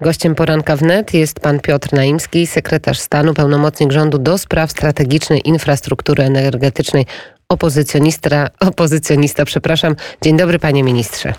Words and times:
Gościem 0.00 0.34
poranka 0.34 0.76
wnet 0.76 1.14
jest 1.14 1.40
pan 1.40 1.60
Piotr 1.60 1.92
Naimski, 1.92 2.46
sekretarz 2.46 2.98
stanu, 2.98 3.34
pełnomocnik 3.34 3.92
rządu 3.92 4.18
do 4.18 4.38
spraw 4.38 4.70
strategicznej 4.70 5.48
infrastruktury 5.48 6.24
energetycznej, 6.24 7.06
opozycjonista, 7.48 8.48
opozycjonista, 8.60 9.44
przepraszam. 9.44 9.96
Dzień 10.22 10.36
dobry 10.36 10.58
panie 10.58 10.82
ministrze. 10.82 11.34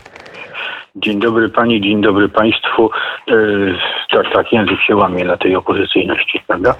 Dzień 0.97 1.19
dobry 1.19 1.49
pani, 1.49 1.81
dzień 1.81 2.01
dobry 2.01 2.29
państwu. 2.29 2.89
Yy, 3.27 3.75
tak, 4.11 4.25
tak, 4.33 4.51
język 4.51 4.79
się 4.87 4.95
łamie 4.95 5.25
na 5.25 5.37
tej 5.37 5.55
opozycyjności, 5.55 6.41
prawda? 6.47 6.75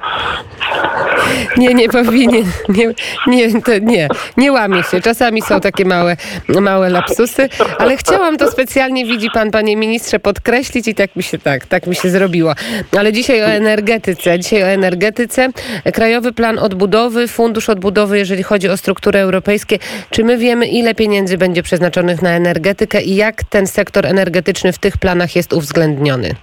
Nie, 1.58 1.74
nie 1.74 1.90
powinien. 1.90 2.44
Nie, 2.70 2.94
nie, 3.28 3.62
to 3.62 3.72
nie, 3.82 4.08
nie 4.38 4.52
łamie 4.52 4.84
się. 4.84 5.02
Czasami 5.02 5.42
są 5.42 5.60
takie 5.60 5.86
małe, 5.86 6.18
małe 6.62 6.90
lapsusy, 6.90 7.50
ale 7.80 7.98
chciałam 7.98 8.38
to 8.38 8.52
specjalnie, 8.52 9.06
widzi 9.06 9.30
pan, 9.34 9.52
panie 9.52 9.76
ministrze, 9.76 10.20
podkreślić 10.20 10.88
i 10.88 10.96
tak 10.96 11.16
mi 11.16 11.24
się 11.24 11.38
tak, 11.38 11.66
tak 11.66 11.88
mi 11.88 11.96
się 11.96 12.10
zrobiło. 12.10 12.54
Ale 12.98 13.14
dzisiaj 13.14 13.44
o 13.44 13.46
energetyce. 13.46 14.40
Dzisiaj 14.40 14.64
o 14.64 14.68
energetyce. 14.68 15.50
Krajowy 15.94 16.34
Plan 16.34 16.60
Odbudowy, 16.60 17.28
Fundusz 17.28 17.70
Odbudowy, 17.70 18.18
jeżeli 18.18 18.44
chodzi 18.44 18.70
o 18.70 18.78
struktury 18.78 19.20
europejskie. 19.20 19.80
Czy 20.10 20.24
my 20.24 20.38
wiemy, 20.38 20.68
ile 20.68 20.96
pieniędzy 20.96 21.38
będzie 21.38 21.64
przeznaczonych 21.64 22.22
na 22.22 22.30
energetykę 22.30 23.02
i 23.02 23.16
jak 23.16 23.44
ten 23.44 23.68
sektor 23.68 24.05
energetyczny 24.06 24.74
w 24.74 24.80
tych 24.80 24.98
planach 24.98 25.36
jest 25.36 25.54
uwzględniony? 25.54 26.36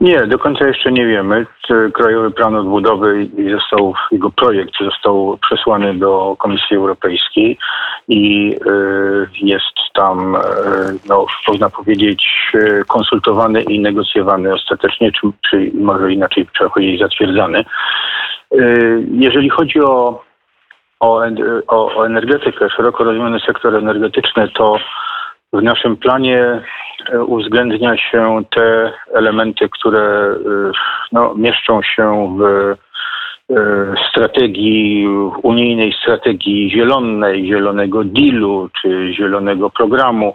Nie, 0.00 0.26
do 0.26 0.38
końca 0.38 0.66
jeszcze 0.66 0.92
nie 0.92 1.06
wiemy. 1.06 1.46
Krajowy 1.94 2.30
Plan 2.30 2.54
Odbudowy 2.54 3.28
został, 3.52 3.94
jego 4.12 4.30
projekt 4.30 4.72
został 4.80 5.38
przesłany 5.42 5.94
do 5.94 6.36
Komisji 6.38 6.76
Europejskiej 6.76 7.58
i 8.08 8.54
y, 8.66 9.28
jest 9.42 9.76
tam, 9.94 10.36
y, 10.36 10.38
no, 11.08 11.26
można 11.48 11.70
powiedzieć, 11.70 12.26
y, 12.54 12.82
konsultowany 12.88 13.62
i 13.62 13.80
negocjowany 13.80 14.54
ostatecznie, 14.54 15.12
czy, 15.12 15.28
czy 15.50 15.70
może 15.74 16.12
inaczej 16.12 16.48
trzeba 16.54 16.70
powiedzieć 16.70 17.00
zatwierdzany. 17.00 17.64
Jeżeli 19.12 19.50
chodzi 19.50 19.80
o, 19.80 20.22
o, 21.00 21.22
o 21.68 22.06
energetykę, 22.06 22.70
szeroko 22.70 23.04
rozumiany 23.04 23.40
sektor 23.40 23.76
energetyczny, 23.76 24.48
to 24.48 24.76
w 25.52 25.62
naszym 25.62 25.96
planie 25.96 26.62
e, 27.12 27.24
uwzględnia 27.24 27.96
się 27.96 28.42
te 28.56 28.92
elementy, 29.14 29.68
które 29.68 30.00
e, 30.00 30.36
no, 31.12 31.34
mieszczą 31.34 31.82
się 31.82 32.36
w 32.38 32.76
strategii, 34.10 35.08
unijnej 35.42 35.92
strategii 36.02 36.70
zielonej, 36.70 37.46
zielonego 37.46 38.04
dealu 38.04 38.68
czy 38.82 39.12
zielonego 39.12 39.70
programu, 39.70 40.34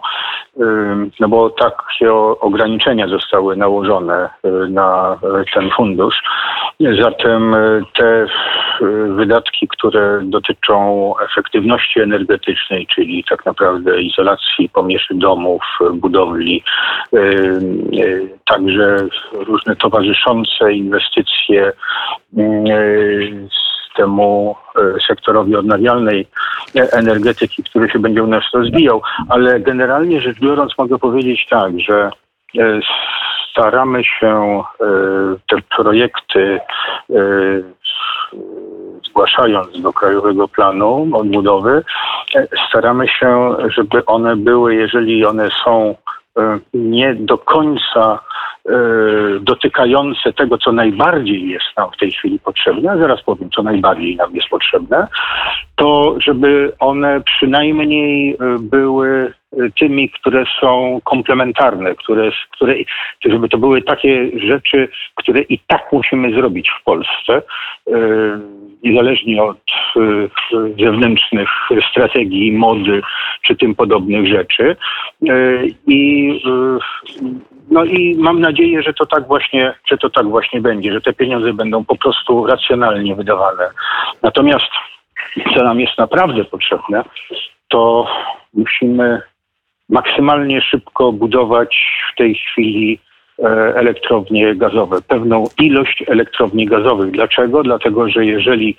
no 1.20 1.28
bo 1.28 1.50
takie 1.50 2.12
ograniczenia 2.40 3.08
zostały 3.08 3.56
nałożone 3.56 4.28
na 4.68 5.18
ten 5.54 5.70
fundusz. 5.76 6.22
Zatem 7.00 7.56
te 7.96 8.26
wydatki, 9.08 9.68
które 9.68 10.20
dotyczą 10.22 11.14
efektywności 11.30 12.00
energetycznej, 12.00 12.86
czyli 12.86 13.24
tak 13.30 13.46
naprawdę 13.46 14.02
izolacji 14.02 14.68
pomieszczeń 14.68 15.18
domów, 15.18 15.62
budowli, 15.94 16.62
także 18.44 18.96
różne 19.32 19.76
towarzyszące 19.76 20.72
inwestycje 20.72 21.72
temu 23.96 24.56
sektorowi 25.08 25.56
odnawialnej 25.56 26.26
energetyki, 26.74 27.62
który 27.62 27.88
się 27.88 27.98
będzie 27.98 28.22
u 28.22 28.26
nas 28.26 28.44
rozwijał, 28.54 29.02
ale 29.28 29.60
generalnie 29.60 30.20
rzecz 30.20 30.40
biorąc 30.40 30.78
mogę 30.78 30.98
powiedzieć 30.98 31.46
tak, 31.50 31.72
że 31.80 32.10
staramy 33.50 34.04
się 34.04 34.62
te 35.48 35.56
projekty 35.76 36.60
zgłaszając 39.16 39.80
do 39.80 39.92
Krajowego 39.92 40.48
Planu 40.48 41.08
Odbudowy, 41.12 41.84
e, 42.34 42.46
staramy 42.68 43.08
się, 43.08 43.56
żeby 43.68 44.04
one 44.04 44.36
były, 44.36 44.74
jeżeli 44.74 45.26
one 45.26 45.48
są 45.64 45.90
e, 45.90 45.96
nie 46.74 47.14
do 47.14 47.38
końca 47.38 48.18
e, 48.68 48.72
dotykające 49.40 50.32
tego, 50.32 50.58
co 50.58 50.72
najbardziej 50.72 51.48
jest 51.48 51.66
nam 51.76 51.90
w 51.90 51.96
tej 51.96 52.12
chwili 52.12 52.38
potrzebne, 52.38 52.98
zaraz 52.98 53.22
powiem, 53.22 53.50
co 53.50 53.62
najbardziej 53.62 54.16
nam 54.16 54.34
jest 54.34 54.48
potrzebne, 54.48 55.08
to 55.76 56.16
żeby 56.20 56.72
one 56.78 57.20
przynajmniej 57.20 58.38
były 58.60 59.32
tymi, 59.78 60.10
które 60.10 60.44
są 60.60 61.00
komplementarne, 61.04 61.94
które, 61.94 62.30
które, 62.50 62.74
żeby 63.24 63.48
to 63.48 63.58
były 63.58 63.82
takie 63.82 64.30
rzeczy, 64.34 64.88
które 65.14 65.40
i 65.40 65.58
tak 65.58 65.92
musimy 65.92 66.34
zrobić 66.34 66.70
w 66.80 66.84
Polsce, 66.84 67.42
niezależnie 68.84 69.42
od 69.42 69.58
zewnętrznych 70.84 71.48
strategii, 71.90 72.52
mody 72.52 73.02
czy 73.42 73.56
tym 73.56 73.74
podobnych 73.74 74.26
rzeczy. 74.26 74.76
I 75.86 76.32
no 77.70 77.84
i 77.84 78.16
mam 78.18 78.40
nadzieję, 78.40 78.82
że 78.82 78.92
to 78.92 79.06
tak 79.06 79.26
właśnie, 79.26 79.74
że 79.90 79.98
to 79.98 80.10
tak 80.10 80.26
właśnie 80.26 80.60
będzie, 80.60 80.92
że 80.92 81.00
te 81.00 81.12
pieniądze 81.12 81.52
będą 81.52 81.84
po 81.84 81.96
prostu 81.96 82.46
racjonalnie 82.46 83.14
wydawane. 83.14 83.70
Natomiast 84.22 84.70
co 85.54 85.64
nam 85.64 85.80
jest 85.80 85.98
naprawdę 85.98 86.44
potrzebne, 86.44 87.04
to 87.68 88.06
musimy 88.54 89.22
maksymalnie 89.88 90.60
szybko 90.60 91.12
budować 91.12 91.76
w 92.12 92.16
tej 92.18 92.34
chwili 92.34 92.98
e, 93.38 93.44
elektrownie 93.76 94.54
gazowe, 94.54 95.02
pewną 95.02 95.44
ilość 95.58 96.04
elektrowni 96.06 96.66
gazowych. 96.66 97.10
Dlaczego? 97.10 97.62
Dlatego, 97.62 98.08
że 98.08 98.26
jeżeli 98.26 98.76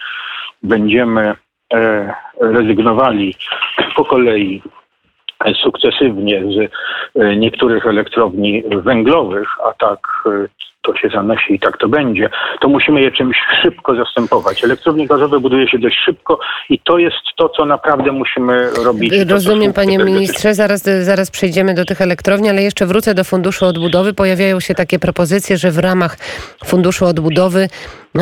będziemy 0.63 1.35
e, 1.73 2.13
rezygnowali 2.41 3.35
po 3.95 4.05
kolei 4.05 4.61
sukcesywnie 5.63 6.41
z 6.41 6.71
e, 7.15 7.35
niektórych 7.35 7.85
elektrowni 7.85 8.63
węglowych, 8.83 9.49
a 9.65 9.73
tak 9.73 9.99
to 10.87 10.97
się 10.97 11.09
zanosi 11.09 11.53
i 11.53 11.59
tak 11.59 11.77
to 11.77 11.87
będzie, 11.87 12.29
to 12.61 12.69
musimy 12.69 13.01
je 13.01 13.11
czymś 13.11 13.37
szybko 13.61 13.95
zastępować. 13.95 14.63
Elektrownie 14.63 15.07
gazowe 15.07 15.39
buduje 15.39 15.67
się 15.69 15.79
dość 15.79 15.97
szybko 16.05 16.39
i 16.69 16.79
to 16.79 16.97
jest 16.97 17.17
to, 17.35 17.49
co 17.49 17.65
naprawdę 17.65 18.11
musimy 18.11 18.69
robić. 18.85 19.13
Rozumiem, 19.29 19.73
panie 19.73 19.97
ministrze, 19.97 20.53
zaraz, 20.53 20.83
zaraz 21.01 21.31
przejdziemy 21.31 21.73
do 21.73 21.85
tych 21.85 22.01
elektrowni, 22.01 22.49
ale 22.49 22.63
jeszcze 22.63 22.85
wrócę 22.85 23.13
do 23.13 23.23
Funduszu 23.23 23.65
Odbudowy. 23.65 24.13
Pojawiają 24.13 24.59
się 24.59 24.75
takie 24.75 24.99
propozycje, 24.99 25.57
że 25.57 25.71
w 25.71 25.77
ramach 25.79 26.17
Funduszu 26.65 27.05
Odbudowy 27.05 27.67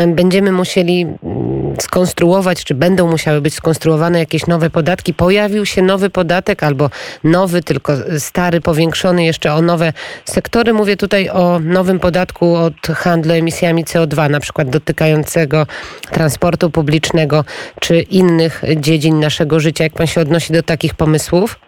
będziemy 0.07 0.51
musieli 0.51 1.01
mm, 1.01 1.75
skonstruować, 1.79 2.63
czy 2.63 2.75
będą 2.75 3.11
musiały 3.11 3.41
być 3.41 3.53
skonstruowane 3.53 4.19
jakieś 4.19 4.47
nowe 4.47 4.69
podatki. 4.69 5.13
Pojawił 5.13 5.65
się 5.65 5.81
nowy 5.81 6.09
podatek 6.09 6.63
albo 6.63 6.89
nowy, 7.23 7.63
tylko 7.63 7.93
stary, 8.19 8.61
powiększony 8.61 9.25
jeszcze 9.25 9.53
o 9.53 9.61
nowe 9.61 9.93
sektory. 10.25 10.73
Mówię 10.73 10.97
tutaj 10.97 11.29
o 11.29 11.59
nowym 11.59 11.99
podatku 11.99 12.54
od 12.55 12.87
handlu 12.95 13.33
emisjami 13.33 13.85
CO2, 13.85 14.29
na 14.29 14.39
przykład 14.39 14.69
dotykającego 14.69 15.65
transportu 16.11 16.69
publicznego 16.69 17.43
czy 17.79 17.99
innych 18.01 18.61
dziedzin 18.75 19.19
naszego 19.19 19.59
życia. 19.59 19.83
Jak 19.83 19.93
pan 19.93 20.07
się 20.07 20.21
odnosi 20.21 20.53
do 20.53 20.63
takich 20.63 20.95
pomysłów? 20.95 21.59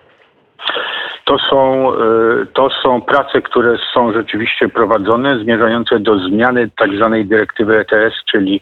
To 1.28 1.38
są, 1.50 1.92
e, 1.94 1.98
to 2.54 2.70
są 2.84 3.02
prace, 3.02 3.42
które 3.42 3.78
są 3.94 4.14
rzeczywiście 4.14 4.70
prowadzone, 4.70 5.40
zmierzające 5.40 6.00
do 6.00 6.20
zmiany 6.20 6.70
tak 6.78 6.96
zwanej 6.96 7.26
dyrektywy 7.26 7.80
ETS, 7.80 8.14
czyli, 8.32 8.62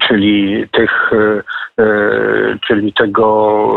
czyli, 0.00 0.64
tych, 0.72 1.12
e, 1.12 1.42
e, 1.82 2.58
czyli 2.66 2.92
tego 2.92 3.68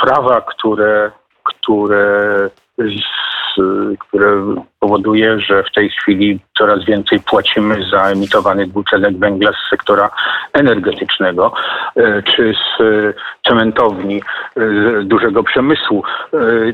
prawa, 0.00 0.40
które, 0.40 1.10
które, 1.44 2.50
które 3.98 4.54
powoduje, 4.86 5.40
że 5.40 5.62
w 5.62 5.72
tej 5.74 5.90
chwili 5.90 6.38
coraz 6.58 6.84
więcej 6.84 7.20
płacimy 7.20 7.76
za 7.92 8.02
emitowany 8.02 8.66
dwutlenek 8.66 9.18
węgla 9.18 9.50
z 9.52 9.70
sektora 9.70 10.10
energetycznego 10.52 11.52
e, 11.96 12.22
czy 12.22 12.54
z 12.54 12.80
e, 12.80 13.14
cementowni 13.48 14.22
e, 14.56 14.60
dużego 15.04 15.42
przemysłu. 15.42 16.02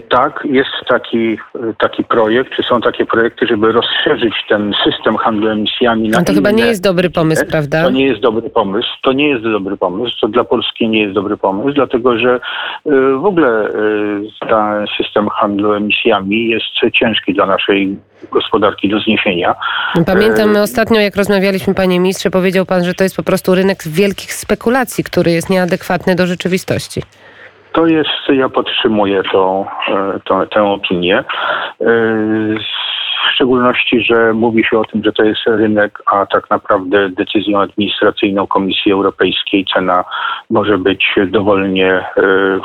Tak, 0.08 0.40
jest 0.44 0.70
taki, 0.88 1.38
taki 1.78 2.04
projekt, 2.04 2.52
czy 2.56 2.62
są 2.62 2.80
takie 2.80 3.06
projekty, 3.06 3.46
żeby 3.46 3.72
rozszerzyć 3.72 4.34
ten 4.48 4.74
system 4.84 5.16
handlu 5.16 5.48
emisjami 5.48 6.08
na. 6.08 6.18
No 6.18 6.24
to 6.24 6.32
chyba 6.32 6.50
nie 6.50 6.66
jest 6.66 6.82
dobry 6.82 7.10
pomysł, 7.10 7.46
prawda? 7.50 7.82
To 7.82 7.90
nie 7.90 8.06
jest 8.06 8.20
dobry 8.20 8.50
pomysł. 8.50 8.88
To 9.02 9.12
nie 9.12 9.28
jest 9.28 9.42
dobry 9.42 9.76
pomysł. 9.76 10.16
To 10.20 10.28
dla 10.28 10.44
Polski 10.44 10.88
nie 10.88 11.02
jest 11.02 11.14
dobry 11.14 11.36
pomysł, 11.36 11.74
dlatego 11.74 12.18
że 12.18 12.40
w 13.20 13.24
ogóle 13.24 13.68
ten 14.40 14.86
system 14.96 15.28
handlu 15.28 15.72
emisjami 15.72 16.48
jest 16.48 16.94
ciężki 16.94 17.34
dla 17.34 17.46
naszej 17.46 17.96
gospodarki 18.30 18.88
do 18.88 19.00
zniesienia. 19.00 19.54
Pamiętam 20.06 20.56
e... 20.56 20.62
ostatnio, 20.62 21.00
jak 21.00 21.16
rozmawialiśmy, 21.16 21.74
panie 21.74 22.00
ministrze, 22.00 22.30
powiedział 22.30 22.66
pan, 22.66 22.84
że 22.84 22.94
to 22.94 23.04
jest 23.04 23.16
po 23.16 23.22
prostu 23.22 23.54
rynek 23.54 23.78
wielkich 23.86 24.32
spekulacji, 24.32 25.04
który 25.04 25.30
jest 25.30 25.50
nieadekwatny 25.50 26.14
do 26.14 26.26
rzeczywistości. 26.26 27.02
To 27.72 27.86
jest, 27.86 28.10
ja 28.28 28.48
podtrzymuję 28.48 29.22
tą, 29.32 29.66
e, 29.88 30.20
tą, 30.24 30.46
tę 30.46 30.62
opinię. 30.62 31.24
W 33.28 33.34
szczególności, 33.34 34.00
że 34.00 34.32
mówi 34.32 34.64
się 34.64 34.78
o 34.78 34.84
tym, 34.84 35.04
że 35.04 35.12
to 35.12 35.24
jest 35.24 35.40
rynek, 35.46 36.02
a 36.06 36.26
tak 36.26 36.50
naprawdę 36.50 37.08
decyzją 37.08 37.60
administracyjną 37.60 38.46
Komisji 38.46 38.92
Europejskiej 38.92 39.66
cena 39.74 40.04
może 40.50 40.78
być 40.78 41.14
dowolnie 41.26 41.92
e, 41.92 42.04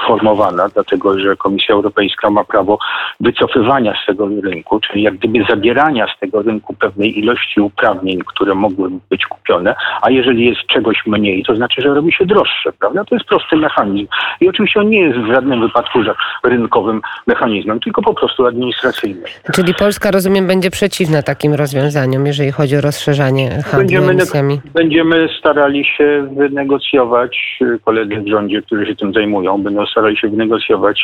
formowana, 0.08 0.70
dlatego 0.74 1.20
że 1.20 1.36
Komisja 1.36 1.76
Europejska 1.76 2.30
ma 2.30 2.44
prawo 2.44 2.80
wycofywania 3.20 3.94
z 4.04 4.06
tego 4.06 4.28
rynku, 4.44 4.80
czyli 4.80 5.04
jak 5.04 5.18
gdyby 5.18 5.46
zabierania 5.50 6.08
z 6.16 6.20
tego 6.20 6.42
rynku 6.42 6.74
pewnej 6.74 7.20
ilości 7.20 7.62
uprawnień, 7.62 8.20
które 8.26 8.56
mogłyby 8.56 9.00
być 9.10 9.26
kupione, 9.26 9.76
a 10.02 10.10
jeżeli 10.10 10.46
jest 10.46 10.62
czegoś 10.68 11.06
mniej, 11.06 11.44
to 11.44 11.56
znaczy, 11.56 11.82
że 11.82 11.94
robi 11.94 12.14
się 12.14 12.26
droższe, 12.26 12.74
prawda? 12.80 13.06
To 13.06 13.16
jest 13.16 13.28
prosty 13.28 13.56
mechanizm. 13.56 14.08
I 14.42 14.50
oczywiście 14.50 14.80
on 14.80 14.90
nie 14.90 15.02
jest 15.02 15.20
w 15.20 15.34
żadnym 15.34 15.62
wypadku 15.62 16.00
rynkowym 16.44 17.02
mechanizmem, 17.28 17.80
tylko 17.80 18.02
po 18.02 18.14
prostu 18.14 18.46
administracyjnym. 18.46 19.24
Czyli 19.54 19.74
Polska, 19.74 20.12
rozumiem, 20.12 20.47
będzie 20.48 20.72
przeciwna 20.72 21.22
takim 21.24 21.54
rozwiązaniom, 21.54 22.26
jeżeli 22.26 22.52
chodzi 22.52 22.78
o 22.78 22.82
rozszerzanie 22.82 23.50
handlu 23.50 23.78
będziemy, 23.78 24.12
emisjami. 24.12 24.62
Będziemy 24.74 25.30
starali 25.40 25.86
się 25.86 26.28
wynegocjować, 26.38 27.60
koledzy 27.86 28.16
w 28.22 28.28
rządzie, 28.28 28.62
którzy 28.62 28.86
się 28.86 28.96
tym 28.96 29.14
zajmują, 29.14 29.64
będą 29.64 29.86
starali 29.86 30.18
się 30.18 30.30
wynegocjować 30.30 31.02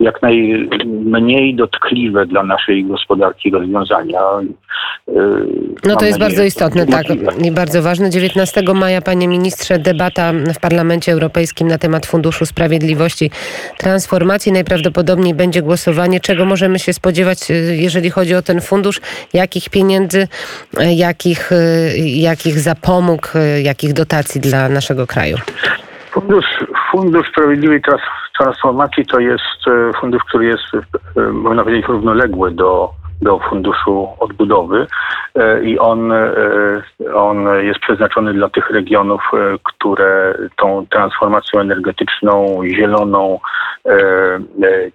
jak 0.00 0.22
najmniej 0.22 1.54
dotkliwe 1.54 2.26
dla 2.26 2.42
naszej 2.42 2.84
gospodarki 2.84 3.50
rozwiązania. 3.50 4.20
Y, 5.08 5.12
no 5.84 5.96
to 5.96 6.04
jest 6.04 6.18
bardzo 6.18 6.44
istotne, 6.44 6.86
tak, 6.86 7.06
i 7.44 7.50
bardzo 7.50 7.82
ważne. 7.82 8.10
19 8.10 8.62
maja, 8.74 9.02
panie 9.02 9.28
ministrze, 9.28 9.78
debata 9.78 10.32
w 10.54 10.60
Parlamencie 10.60 11.12
Europejskim 11.12 11.68
na 11.68 11.78
temat 11.78 12.06
Funduszu 12.06 12.46
Sprawiedliwości 12.46 13.30
Transformacji. 13.78 14.52
Najprawdopodobniej 14.52 15.34
będzie 15.34 15.62
głosowanie. 15.62 16.20
Czego 16.20 16.44
możemy 16.44 16.78
się 16.78 16.92
spodziewać, 16.92 17.50
y, 17.50 17.76
jeżeli 17.76 18.10
chodzi 18.10 18.34
o 18.34 18.41
ten 18.42 18.60
fundusz? 18.60 19.00
Jakich 19.32 19.70
pieniędzy, 19.70 20.28
y, 20.80 20.92
jakich, 20.92 21.50
jakich 21.96 22.58
zapomóg, 22.58 23.32
jakich 23.62 23.92
dotacji 23.92 24.40
dla 24.40 24.68
naszego 24.68 25.06
kraju? 25.06 25.36
Fundusz, 26.10 26.46
fundusz 26.90 27.28
Sprawiedliwej 27.30 27.82
Transformacji 28.38 29.06
to 29.06 29.20
jest 29.20 29.42
fundusz, 30.00 30.22
który 30.28 30.44
jest, 30.46 30.62
można 31.32 31.64
powiedzieć, 31.64 31.86
równoległy 31.88 32.50
do 32.50 32.90
do 33.22 33.38
Funduszu 33.38 34.08
Odbudowy 34.18 34.86
e, 35.34 35.64
i 35.64 35.78
on, 35.78 36.12
e, 36.12 36.32
on 37.14 37.46
jest 37.62 37.80
przeznaczony 37.80 38.34
dla 38.34 38.48
tych 38.48 38.70
regionów, 38.70 39.22
e, 39.34 39.36
które 39.62 40.34
tą 40.56 40.86
transformacją 40.90 41.60
energetyczną, 41.60 42.62
zieloną, 42.68 43.40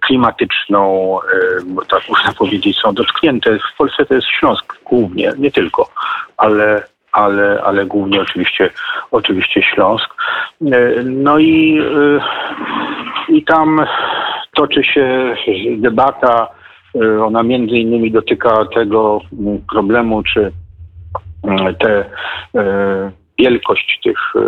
klimatyczną, 0.00 1.18
bo 1.66 1.84
tak 1.84 2.02
można 2.08 2.32
powiedzieć, 2.32 2.78
są 2.78 2.94
dotknięte. 2.94 3.58
W 3.58 3.76
Polsce 3.76 4.06
to 4.06 4.14
jest 4.14 4.26
Śląsk 4.26 4.78
głównie, 4.84 5.32
nie 5.38 5.50
tylko, 5.50 5.88
ale 6.36 6.82
ale, 7.12 7.62
ale 7.64 7.86
głównie 7.86 8.20
oczywiście, 8.20 8.70
oczywiście 9.10 9.62
Śląsk. 9.62 10.14
No 11.04 11.38
i, 11.38 11.82
i 13.28 13.44
tam 13.44 13.86
toczy 14.54 14.84
się 14.84 15.34
debata 15.76 16.48
ona 17.22 17.42
między 17.42 17.76
innymi 17.76 18.10
dotyka 18.10 18.64
tego 18.74 19.20
mm, 19.32 19.58
problemu, 19.72 20.22
czy 20.22 20.52
mm, 21.42 21.74
te 21.74 22.00
y, 22.00 22.08
wielkość 23.38 24.00
tych, 24.04 24.18
y, 24.36 24.40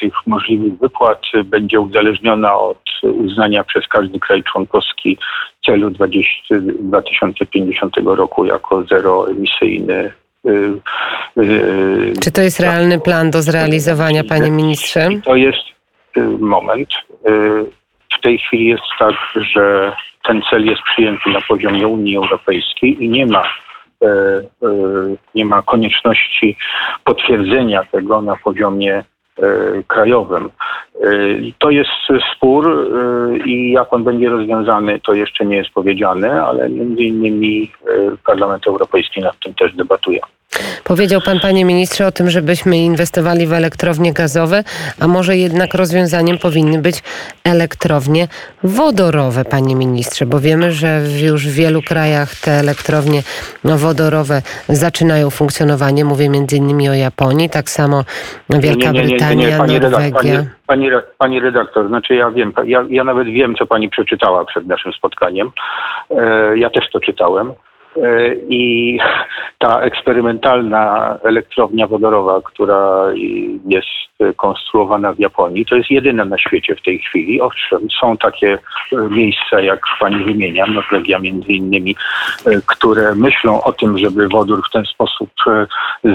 tych 0.00 0.12
możliwych 0.26 0.78
wypłat 0.78 1.22
będzie 1.44 1.80
uzależniona 1.80 2.58
od 2.58 2.82
uznania 3.02 3.64
przez 3.64 3.88
każdy 3.88 4.18
kraj 4.18 4.42
członkowski 4.42 5.18
celu 5.66 5.90
20, 5.90 6.54
2050 6.80 7.96
roku 7.96 8.44
jako 8.44 8.82
zeroemisyjny 8.84 10.12
czy 12.22 12.32
to 12.32 12.42
jest 12.42 12.60
realny 12.60 13.00
plan 13.00 13.30
do 13.30 13.42
zrealizowania, 13.42 14.24
panie 14.24 14.50
ministrze? 14.50 15.08
To 15.24 15.36
jest 15.36 15.58
moment. 16.38 16.88
W 18.18 18.22
tej 18.22 18.38
chwili 18.38 18.66
jest 18.66 18.82
tak, 18.98 19.14
że 19.54 19.92
ten 20.24 20.42
cel 20.50 20.64
jest 20.64 20.82
przyjęty 20.82 21.30
na 21.30 21.40
poziomie 21.40 21.88
Unii 21.88 22.16
Europejskiej 22.16 23.04
i 23.04 23.08
nie 23.08 23.26
ma 23.26 23.42
e, 23.42 24.06
e, 24.06 24.42
nie 25.34 25.44
ma 25.44 25.62
konieczności 25.62 26.56
potwierdzenia 27.04 27.84
tego 27.84 28.22
na 28.22 28.36
poziomie 28.36 28.94
e, 28.94 29.04
krajowym. 29.86 30.50
To 31.58 31.70
jest 31.70 31.90
spór 32.36 32.90
i 33.44 33.72
jak 33.72 33.92
on 33.92 34.04
będzie 34.04 34.28
rozwiązany, 34.28 35.00
to 35.00 35.14
jeszcze 35.14 35.46
nie 35.46 35.56
jest 35.56 35.70
powiedziane, 35.70 36.42
ale 36.42 36.68
między 36.68 37.02
innymi 37.02 37.70
Parlament 38.26 38.66
Europejski 38.66 39.20
nad 39.20 39.38
tym 39.38 39.54
też 39.54 39.74
debatuje. 39.74 40.20
Powiedział 40.84 41.20
pan, 41.20 41.40
panie 41.40 41.64
ministrze, 41.64 42.06
o 42.06 42.12
tym, 42.12 42.30
żebyśmy 42.30 42.76
inwestowali 42.76 43.46
w 43.46 43.52
elektrownie 43.52 44.12
gazowe, 44.12 44.64
a 45.00 45.06
może 45.06 45.36
jednak 45.36 45.74
rozwiązaniem 45.74 46.38
powinny 46.38 46.78
być 46.78 47.02
elektrownie 47.44 48.28
wodorowe, 48.62 49.44
panie 49.44 49.76
ministrze, 49.76 50.26
bo 50.26 50.40
wiemy, 50.40 50.72
że 50.72 51.00
już 51.22 51.48
w 51.48 51.54
wielu 51.54 51.82
krajach 51.82 52.34
te 52.44 52.52
elektrownie 52.52 53.22
wodorowe 53.64 54.42
zaczynają 54.68 55.30
funkcjonowanie. 55.30 56.04
Mówię 56.04 56.28
między 56.28 56.56
innymi 56.56 56.88
o 56.88 56.94
Japonii, 56.94 57.50
tak 57.50 57.70
samo 57.70 58.04
Wielka 58.50 58.90
nie, 58.90 58.92
nie, 58.92 59.02
nie, 59.02 59.08
Brytania, 59.08 59.58
pani 59.58 59.80
Norwegia. 59.80 60.44
Pani, 60.66 60.90
pani, 61.18 61.40
redaktor, 61.40 61.88
znaczy 61.88 62.14
ja 62.14 62.30
wiem, 62.30 62.52
ja, 62.64 62.84
ja 62.88 63.04
nawet 63.04 63.26
wiem, 63.26 63.54
co 63.58 63.66
pani 63.66 63.88
przeczytała 63.88 64.44
przed 64.44 64.66
naszym 64.66 64.92
spotkaniem. 64.92 65.50
E, 66.10 66.58
ja 66.58 66.70
też 66.70 66.90
to 66.92 67.00
czytałem. 67.00 67.52
E, 67.96 68.34
I 68.48 68.98
ta 69.58 69.80
eksperymentalna 69.80 71.16
elektrownia 71.22 71.86
wodorowa, 71.86 72.40
która 72.44 73.06
jest 73.66 73.88
konstruowana 74.36 75.12
w 75.12 75.18
Japonii, 75.18 75.66
to 75.66 75.76
jest 75.76 75.90
jedyna 75.90 76.24
na 76.24 76.38
świecie 76.38 76.76
w 76.76 76.82
tej 76.82 76.98
chwili. 76.98 77.40
Owszem, 77.40 77.80
są 78.00 78.16
takie 78.16 78.58
miejsca, 79.10 79.60
jak 79.60 79.80
pani 80.00 80.24
wymienia, 80.24 80.66
Norwegia 80.66 81.18
między 81.18 81.52
innymi, 81.52 81.96
e, 82.46 82.50
które 82.66 83.14
myślą 83.14 83.62
o 83.62 83.72
tym, 83.72 83.98
żeby 83.98 84.28
wodór 84.28 84.62
w 84.68 84.72
ten 84.72 84.84
sposób 84.84 85.30
e, 85.46 85.66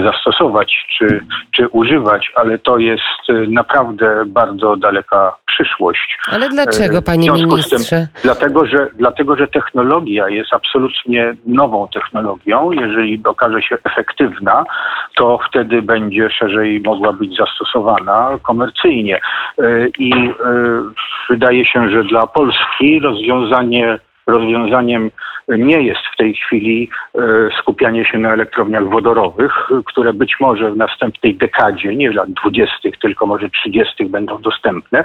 zastosować 0.02 0.86
czy, 0.98 1.20
czy 1.50 1.68
używać, 1.68 2.32
ale 2.34 2.58
to 2.58 2.78
jest 2.78 3.02
naprawdę 3.48 4.24
bardzo 4.26 4.76
daleka 4.76 5.36
przyszłość. 5.46 6.18
Ale 6.32 6.48
dlaczego, 6.48 7.02
panie 7.02 7.30
ministrze? 7.30 7.96
Tym, 7.96 8.06
dlatego, 8.22 8.66
że, 8.66 8.90
dlatego, 8.94 9.36
że 9.36 9.48
technologia 9.48 10.28
jest 10.28 10.52
absolutnie 10.52 11.36
nową 11.66 11.88
technologią. 11.88 12.72
Jeżeli 12.72 13.20
okaże 13.24 13.62
się 13.62 13.78
efektywna, 13.84 14.64
to 15.16 15.38
wtedy 15.48 15.82
będzie 15.82 16.30
szerzej 16.30 16.80
mogła 16.80 17.12
być 17.12 17.36
zastosowana 17.36 18.38
komercyjnie. 18.42 19.20
E, 19.58 19.88
I 19.98 20.12
e, 20.12 20.32
wydaje 21.30 21.66
się, 21.66 21.90
że 21.90 22.04
dla 22.04 22.26
Polski 22.26 23.00
rozwiązanie 23.00 23.98
rozwiązaniem 24.26 25.10
nie 25.48 25.82
jest 25.82 26.00
w 26.14 26.16
tej 26.16 26.34
chwili 26.34 26.90
e, 27.14 27.20
skupianie 27.58 28.04
się 28.04 28.18
na 28.18 28.32
elektrowniach 28.32 28.88
wodorowych, 28.88 29.68
które 29.84 30.12
być 30.12 30.36
może 30.40 30.70
w 30.70 30.76
następnej 30.76 31.34
dekadzie, 31.34 31.96
nie 31.96 32.10
w 32.10 32.14
lat 32.14 32.32
20., 32.32 32.72
tylko 33.02 33.26
może 33.26 33.50
30. 33.50 34.04
będą 34.04 34.42
dostępne. 34.42 35.04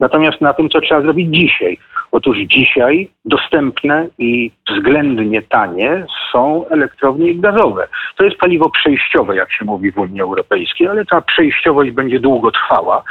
Natomiast 0.00 0.40
na 0.40 0.52
tym, 0.52 0.68
co 0.68 0.80
trzeba 0.80 1.02
zrobić 1.02 1.34
dzisiaj. 1.34 1.78
Otóż 2.12 2.38
dzisiaj 2.38 3.10
dostępne 3.24 4.08
i 4.18 4.50
względnie 4.70 5.42
tanie 5.42 6.06
są 6.32 6.68
elektrownie 6.68 7.34
gazowe. 7.34 7.88
To 8.16 8.24
jest 8.24 8.36
paliwo 8.36 8.70
przejściowe, 8.70 9.36
jak 9.36 9.52
się 9.52 9.64
mówi 9.64 9.92
w 9.92 9.98
Unii 9.98 10.20
Europejskiej, 10.20 10.88
ale 10.88 11.04
ta 11.04 11.20
przejściowość 11.20 11.90
będzie 11.90 12.20
długo 12.20 12.50
trwała 12.50 13.02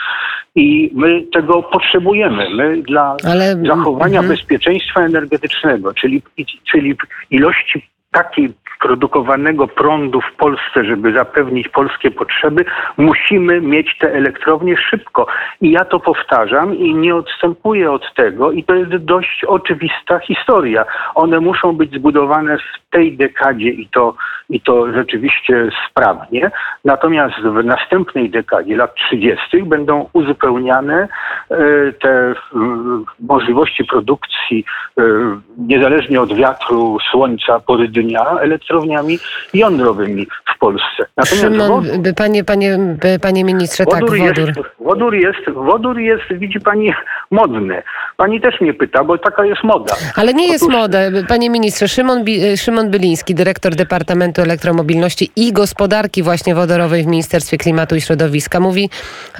i 0.58 0.92
my 0.94 1.24
tego 1.34 1.64
potrzebujemy. 1.64 2.50
My 2.56 2.82
dla 2.82 3.16
ale... 3.32 3.56
zachowania 3.56 4.20
mhm. 4.20 4.28
bezpieczeństwa 4.28 5.02
energetycznego, 5.02 5.47
czyli, 5.94 6.22
czyli 6.72 6.96
ilości 7.30 7.90
takiej 8.12 8.54
produkowanego 8.80 9.68
prądu 9.68 10.22
w 10.22 10.36
Polsce, 10.38 10.86
żeby 10.86 11.14
zapewnić 11.14 11.68
polskie 11.68 12.12
potrzeby, 12.12 12.66
musimy 12.98 13.62
mieć 13.62 13.98
te 14.00 14.14
elektrownie 14.14 14.78
szybko. 14.78 15.28
I 15.62 15.72
ja 15.72 15.86
to 15.86 16.00
powtarzam 16.00 16.76
i 16.76 16.96
nie 16.96 17.16
odstępuję 17.16 17.92
od 17.92 18.14
tego 18.16 18.52
i 18.52 18.64
to 18.64 18.76
jest 18.76 18.96
dość 18.96 19.44
oczywista 19.44 20.20
historia. 20.20 20.86
One 21.16 21.40
muszą 21.40 21.74
być 21.74 21.92
zbudowane 21.94 22.58
w 22.58 22.90
tej 22.90 23.18
dekadzie 23.18 23.70
i 23.70 23.88
to, 23.88 24.16
i 24.50 24.62
to 24.62 24.94
rzeczywiście 24.94 25.70
sprawnie. 25.90 26.52
Natomiast 26.86 27.36
w 27.36 27.64
następnej 27.64 28.30
dekadzie, 28.30 28.78
lat 28.78 28.96
30., 28.96 29.64
będą 29.64 30.10
uzupełniane 30.14 31.08
e, 31.52 31.58
te 32.02 32.34
możliwości 33.20 33.86
produkcji 33.86 34.66
e, 34.98 35.04
niezależnie 35.58 36.22
od 36.22 36.34
wiatru, 36.34 36.98
słońca, 37.12 37.60
pory 37.60 37.88
dnia 37.88 38.26
elektrowniami 38.40 39.18
jądrowymi. 39.54 40.28
W 40.56 40.60
Polsce. 40.60 41.06
Natomiast 41.18 41.42
Szymon, 41.42 41.68
wodór, 41.68 42.14
panie, 42.16 42.44
panie, 42.44 42.78
panie 43.22 43.44
ministrze, 43.44 43.84
wodór 43.84 44.10
tak, 44.10 44.20
wodór. 44.20 44.48
Jest, 44.48 44.60
wodór 44.80 45.16
jest, 45.16 45.50
wodór 45.50 46.00
jest, 46.00 46.34
widzi 46.34 46.60
pani, 46.60 46.94
modny. 47.32 47.84
Pani 48.18 48.42
też 48.42 48.62
mnie 48.62 48.74
pyta, 48.74 49.04
bo 49.04 49.18
taka 49.18 49.46
jest 49.46 49.64
moda. 49.64 49.96
Ale 50.16 50.34
nie 50.34 50.48
jest 50.48 50.70
moda. 50.70 51.00
Panie 51.28 51.50
ministrze, 51.50 51.88
Szymon, 51.88 52.26
Szymon 52.58 52.90
Byliński, 52.90 53.36
dyrektor 53.36 53.76
Departamentu 53.76 54.42
Elektromobilności 54.42 55.32
i 55.36 55.54
Gospodarki 55.54 56.24
właśnie 56.24 56.56
wodorowej 56.56 57.04
w 57.04 57.08
Ministerstwie 57.08 57.58
Klimatu 57.58 57.96
i 57.96 58.02
Środowiska, 58.02 58.60
mówi 58.60 58.90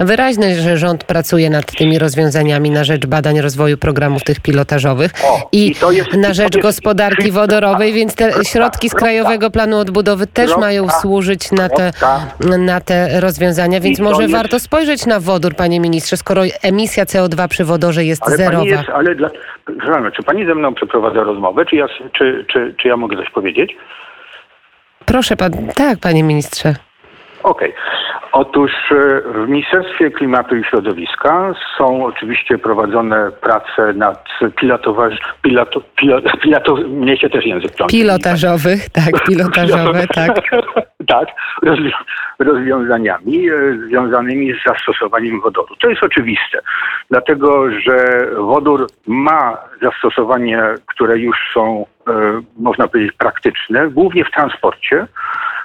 wyraźnie, 0.00 0.54
że 0.54 0.76
rząd 0.76 1.04
pracuje 1.04 1.50
nad 1.50 1.66
tymi 1.66 1.98
rozwiązaniami 1.98 2.70
na 2.70 2.84
rzecz 2.84 3.06
badań 3.06 3.40
rozwoju 3.40 3.78
programów 3.78 4.24
tych 4.24 4.40
pilotażowych 4.40 5.10
o, 5.24 5.48
i, 5.52 5.74
i 5.92 5.96
jest, 5.96 6.12
na 6.12 6.34
rzecz 6.34 6.58
gospodarki 6.58 7.30
wodorowej, 7.30 7.92
więc 7.92 8.14
te 8.14 8.44
środki 8.44 8.90
z 8.90 8.94
Krajowego 8.94 9.50
Planu 9.50 9.78
Odbudowy 9.78 10.26
też 10.26 10.56
mają 10.56 10.86
służyć 11.00 11.52
na 11.52 11.68
te, 11.68 11.92
na 12.58 12.80
te 12.80 13.20
rozwiązania, 13.20 13.80
więc 13.80 13.98
może 13.98 14.22
jest... 14.22 14.34
warto 14.34 14.60
spojrzeć 14.60 15.06
na 15.06 15.20
wodór, 15.20 15.54
panie 15.54 15.80
ministrze, 15.80 16.16
skoro 16.16 16.42
emisja 16.62 17.04
CO2 17.04 17.48
przy 17.48 17.64
wodorze 17.64 18.04
jest 18.04 18.22
zerowa. 18.36 18.67
Jest, 18.70 18.88
ale 18.88 19.14
dla, 19.14 19.30
czy 20.16 20.22
pani 20.22 20.46
ze 20.46 20.54
mną 20.54 20.74
przeprowadza 20.74 21.22
rozmowę, 21.22 21.66
czy 21.66 21.76
ja, 21.76 21.86
czy, 22.12 22.44
czy, 22.52 22.74
czy 22.78 22.88
ja 22.88 22.96
mogę 22.96 23.16
coś 23.16 23.30
powiedzieć? 23.30 23.76
Proszę 25.04 25.36
pan, 25.36 25.50
tak, 25.74 25.98
panie 26.02 26.22
ministrze. 26.22 26.74
Okej. 27.42 27.70
Okay. 27.70 27.82
Otóż 28.32 28.70
e, 28.90 29.20
w 29.44 29.48
Ministerstwie 29.48 30.10
Klimatu 30.10 30.56
i 30.56 30.64
Środowiska 30.64 31.54
są 31.78 32.04
oczywiście 32.04 32.58
prowadzone 32.58 33.30
prace 33.40 33.92
nad 33.94 34.24
pilotoważ, 34.60 35.14
piloto, 35.42 35.80
pilot, 35.96 36.24
piloto, 36.42 36.74
mnie 36.74 37.16
się 37.16 37.30
też 37.30 37.46
język. 37.46 37.72
Pilotażowych, 37.88 38.90
tak, 38.90 39.24
pilotażowe, 39.28 40.06
tak. 40.06 40.40
tak, 41.08 41.28
rozwiązaniami 42.38 43.50
e, 43.50 43.54
związanymi 43.88 44.52
z 44.52 44.64
zastosowaniem 44.66 45.40
wodoru. 45.40 45.76
To 45.80 45.90
jest 45.90 46.02
oczywiste, 46.02 46.58
dlatego 47.10 47.70
że 47.70 48.26
wodór 48.36 48.86
ma 49.06 49.58
zastosowanie, 49.82 50.62
które 50.86 51.18
już 51.18 51.36
są, 51.54 51.86
e, 52.08 52.12
można 52.58 52.88
powiedzieć, 52.88 53.12
praktyczne, 53.12 53.90
głównie 53.90 54.24
w 54.24 54.30
transporcie. 54.30 55.06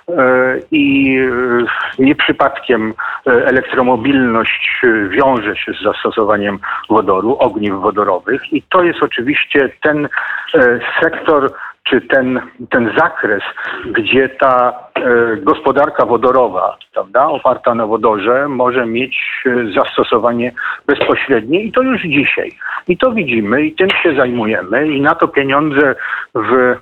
E, 0.10 0.60
i 0.72 1.18
nie 2.00 2.16
przypadkiem 2.16 2.94
elektromobilność 3.26 4.82
wiąże 5.10 5.56
się 5.56 5.74
z 5.74 5.84
zastosowaniem 5.84 6.60
wodoru, 6.90 7.38
ogniw 7.40 7.74
wodorowych 7.74 8.54
i 8.54 8.62
to 8.62 8.84
jest 8.84 9.04
oczywiście 9.04 9.70
ten 9.82 10.10
sektor 11.02 11.52
czy 11.84 12.02
ten, 12.02 12.42
ten 12.70 12.92
zakres, 12.98 13.44
gdzie 13.86 14.30
ta 14.30 14.74
gospodarka 15.38 16.06
wodorowa, 16.06 16.78
prawda, 16.94 17.25
oparta 17.25 17.75
na 17.75 17.88
wodorze, 17.88 18.48
może 18.48 18.86
mieć 18.86 19.44
zastosowanie 19.75 20.52
bezpośrednie 20.88 21.63
i 21.63 21.72
to 21.72 21.82
już 21.82 22.02
dzisiaj. 22.02 22.52
I 22.88 22.98
to 22.98 23.12
widzimy 23.12 23.66
i 23.66 23.75
tym 23.75 23.90
się 23.90 24.16
zajmujemy 24.16 24.88
i 24.88 25.02
na 25.02 25.16
to 25.16 25.28
pieniądze 25.28 25.96
w 26.36 26.75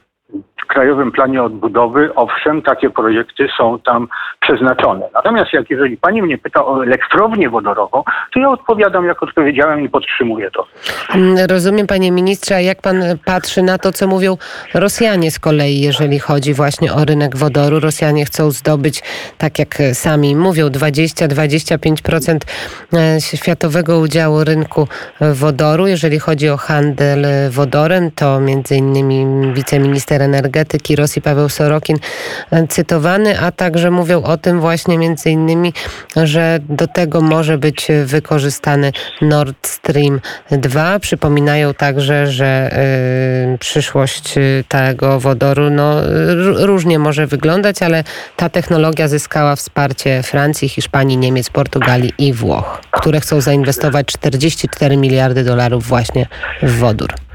Krajowym 0.74 1.12
Planie 1.12 1.44
Odbudowy, 1.44 2.16
owszem, 2.16 2.62
takie 2.62 2.90
projekty 2.90 3.48
są 3.58 3.80
tam 3.80 4.08
przeznaczone. 4.40 5.06
Natomiast 5.14 5.54
jak 5.54 5.70
jeżeli 5.70 5.98
pani 5.98 6.22
mnie 6.22 6.38
pyta 6.38 6.66
o 6.66 6.84
elektrownię 6.84 7.50
wodorową, 7.50 8.04
to 8.34 8.40
ja 8.40 8.50
odpowiadam, 8.50 9.06
jak 9.06 9.24
odpowiedziałem 9.24 9.82
i 9.82 9.90
podtrzymuję 9.90 10.52
to. 10.52 10.68
Mm, 11.16 11.36
rozumiem, 11.50 11.88
panie 11.88 12.12
ministrze, 12.12 12.56
a 12.56 12.60
jak 12.60 12.82
pan 12.82 13.04
patrzy 13.26 13.62
na 13.62 13.78
to, 13.78 13.92
co 13.92 14.08
mówią 14.08 14.38
Rosjanie 14.74 15.32
z 15.32 15.40
kolei, 15.40 15.82
jeżeli 15.82 16.20
chodzi 16.20 16.54
właśnie 16.54 16.94
o 16.94 17.06
rynek 17.06 17.38
wodoru? 17.38 17.80
Rosjanie 17.80 18.26
chcą 18.26 18.52
zdobyć, 18.52 19.04
tak 19.38 19.60
jak 19.60 19.76
sami 19.94 20.36
mówią, 20.36 20.68
20-25% 20.68 22.38
e, 22.94 23.22
światowego 23.22 24.00
udziału 24.00 24.44
rynku 24.44 24.88
wodoru. 25.34 25.88
Jeżeli 25.88 26.20
chodzi 26.20 26.50
o 26.50 26.58
handel 26.58 27.26
wodorem, 27.50 28.12
to 28.12 28.40
między 28.40 28.76
innymi 28.76 29.26
wiceminister 29.54 30.22
energetyki 30.22 30.61
energetyki 30.62 30.96
Rosji 30.96 31.22
Paweł 31.22 31.50
Sorokin 31.50 31.98
e, 32.52 32.68
cytowany, 32.68 33.40
a 33.40 33.52
także 33.52 33.92
mówią 33.92 34.24
o 34.24 34.38
tym 34.38 34.60
właśnie 34.60 34.98
między 34.98 35.30
innymi, 35.30 35.74
że 36.24 36.60
do 36.70 36.88
tego 36.88 37.22
może 37.22 37.58
być 37.58 37.88
wykorzystany 38.06 38.92
Nord 39.22 39.68
Stream 39.68 40.22
2. 40.52 41.00
Przypominają 41.00 41.74
także, 41.74 42.28
że 42.28 42.78
y, 43.54 43.58
przyszłość 43.58 44.36
tego 44.68 45.20
wodoru 45.20 45.70
no, 45.70 45.96
różnie 46.66 47.00
może 47.00 47.28
wyglądać, 47.28 47.82
ale 47.82 48.04
ta 48.36 48.50
technologia 48.50 49.08
zyskała 49.08 49.56
wsparcie 49.56 50.24
Francji, 50.24 50.70
Hiszpanii, 50.70 51.18
Niemiec, 51.18 51.50
Portugalii 51.50 52.14
i 52.18 52.34
Włoch, 52.34 52.82
które 52.92 53.20
chcą 53.20 53.42
zainwestować 53.42 54.08
44 54.08 54.98
miliardy 54.98 55.44
dolarów 55.44 55.88
właśnie 55.88 56.28
w 56.62 56.78
wodór. 56.78 57.31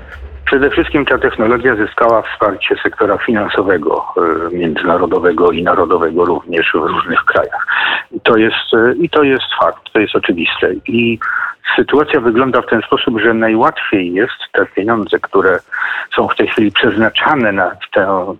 Przede 0.46 0.70
wszystkim 0.70 1.04
ta 1.04 1.18
technologia 1.18 1.76
zyskała 1.76 2.22
wsparcie 2.22 2.76
sektora 2.82 3.18
finansowego, 3.18 4.04
e, 4.16 4.56
międzynarodowego 4.56 5.50
i 5.52 5.62
narodowego 5.62 6.24
również 6.24 6.70
w 6.74 6.86
różnych 6.86 7.24
krajach. 7.24 7.66
I 8.12 8.20
to 8.20 8.36
jest, 8.36 8.74
e, 8.74 8.94
i 8.94 9.10
to 9.10 9.22
jest 9.22 9.46
fakt, 9.60 9.92
to 9.92 10.00
jest 10.00 10.16
oczywiste. 10.16 10.72
I 10.86 11.18
sytuacja 11.76 12.20
wygląda 12.20 12.62
w 12.62 12.66
ten 12.66 12.82
sposób, 12.82 13.20
że 13.20 13.34
najłatwiej 13.34 14.12
jest 14.12 14.34
te 14.52 14.66
pieniądze, 14.66 15.18
które 15.18 15.58
są 16.16 16.28
w 16.28 16.36
tej 16.36 16.48
chwili 16.48 16.72
przeznaczane 16.72 17.52
na 17.52 17.76
tę 17.94 18.34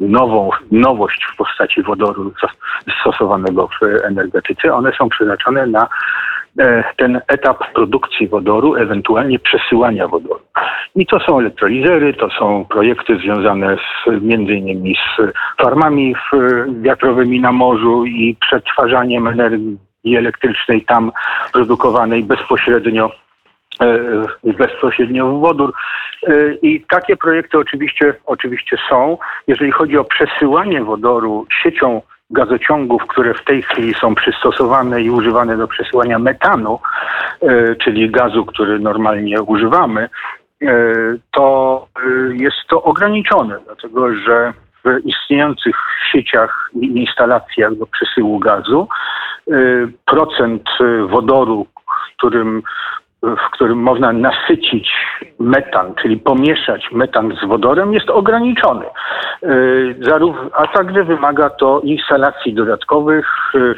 nową 0.00 0.50
nowość 0.70 1.24
w 1.24 1.36
postaci 1.36 1.82
wodoru 1.82 2.32
stosowanego 3.00 3.68
w 3.68 4.04
energetyce, 4.04 4.74
one 4.74 4.92
są 4.92 5.08
przeznaczone 5.08 5.66
na 5.66 5.88
ten 6.96 7.20
etap 7.28 7.72
produkcji 7.74 8.28
wodoru, 8.28 8.74
ewentualnie 8.74 9.38
przesyłania 9.38 10.08
wodoru. 10.08 10.40
I 10.94 11.06
to 11.06 11.20
są 11.20 11.38
elektrolizery, 11.38 12.14
to 12.14 12.30
są 12.30 12.64
projekty 12.64 13.18
związane 13.18 13.76
z, 13.76 14.22
między 14.22 14.54
innymi 14.54 14.94
z 14.96 15.22
farmami 15.62 16.14
wiatrowymi 16.82 17.40
na 17.40 17.52
morzu 17.52 18.04
i 18.04 18.36
przetwarzaniem 18.40 19.26
energii 19.26 19.78
elektrycznej 20.16 20.84
tam 20.84 21.12
produkowanej 21.52 22.22
bezpośrednio 22.22 23.10
e, 23.80 24.52
bezpośrednio 24.52 25.26
w 25.26 25.40
wodór. 25.40 25.72
E, 26.26 26.54
I 26.62 26.84
takie 26.88 27.16
projekty 27.16 27.58
oczywiście, 27.58 28.14
oczywiście 28.26 28.76
są. 28.88 29.18
Jeżeli 29.46 29.70
chodzi 29.70 29.98
o 29.98 30.04
przesyłanie 30.04 30.84
wodoru 30.84 31.46
siecią 31.62 32.02
gazociągów, 32.32 33.02
które 33.06 33.34
w 33.34 33.44
tej 33.44 33.62
chwili 33.62 33.94
są 33.94 34.14
przystosowane 34.14 35.02
i 35.02 35.10
używane 35.10 35.56
do 35.56 35.68
przesyłania 35.68 36.18
metanu, 36.18 36.78
e, 37.42 37.76
czyli 37.76 38.10
gazu, 38.10 38.44
który 38.44 38.78
normalnie 38.78 39.42
używamy, 39.42 40.08
e, 40.62 40.74
to 41.30 41.86
e, 41.96 42.34
jest 42.34 42.56
to 42.68 42.82
ograniczone, 42.82 43.58
dlatego 43.66 44.14
że 44.14 44.52
w 44.84 44.98
istniejących 45.04 45.76
sieciach 46.12 46.70
i 46.74 46.86
instalacjach 47.00 47.74
do 47.74 47.86
przesyłu 47.86 48.38
gazu 48.38 48.88
procent 50.04 50.62
wodoru, 51.08 51.66
którym 52.16 52.62
w 53.22 53.50
którym 53.52 53.78
można 53.78 54.12
nasycić 54.12 54.92
metan, 55.38 55.94
czyli 56.02 56.16
pomieszać 56.16 56.88
metan 56.92 57.36
z 57.42 57.48
wodorem, 57.48 57.92
jest 57.92 58.10
ograniczony. 58.10 58.86
Y, 59.42 59.94
a 60.52 60.66
także 60.66 61.04
wymaga 61.04 61.50
to 61.50 61.80
instalacji 61.80 62.54
dodatkowych, 62.54 63.26
y, 63.54 63.58
y, 63.58 63.74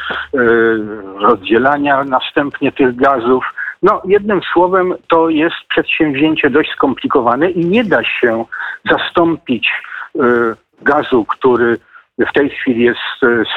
rozdzielania 1.21 2.05
następnie 2.05 2.73
tych 2.73 2.97
gazów. 2.97 3.45
No, 3.83 4.03
jednym 4.05 4.41
słowem, 4.53 4.95
to 5.09 5.29
jest 5.29 5.57
przedsięwzięcie 5.69 6.51
dość 6.51 6.71
skomplikowane 6.71 7.51
i 7.51 7.67
nie 7.67 7.85
da 7.85 8.05
się 8.05 8.45
zastąpić 8.91 9.71
gazu, 10.83 11.25
który 11.25 11.79
w 12.19 12.33
tej 12.33 12.51
chwili 12.51 12.85
jest 12.85 13.01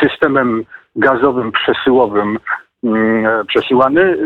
systemem 0.03 0.63
gazowym 0.95 1.51
przesyłowym 1.51 2.39
mm, 2.83 3.45
przesyłany 3.47 4.17